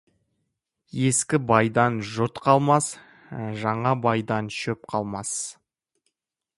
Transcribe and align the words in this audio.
Ескі 1.09 1.39
байдан 1.51 1.99
жұрт 2.13 2.41
қалмас, 2.47 2.89
жаңа 3.65 3.93
байдан 4.09 4.53
шөп 4.61 4.93
қалмас. 4.95 5.39